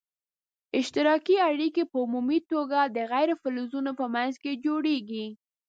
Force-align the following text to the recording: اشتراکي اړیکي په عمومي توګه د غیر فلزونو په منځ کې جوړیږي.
اشتراکي 0.79 1.35
اړیکي 1.49 1.83
په 1.91 1.97
عمومي 2.03 2.39
توګه 2.51 2.79
د 2.95 2.97
غیر 3.11 3.29
فلزونو 3.41 3.91
په 3.99 4.05
منځ 4.13 4.33
کې 4.43 4.59
جوړیږي. 4.65 5.25